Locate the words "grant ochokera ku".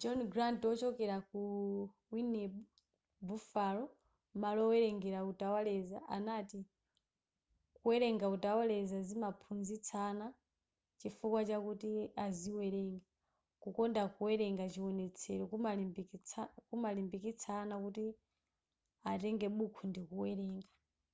0.32-1.40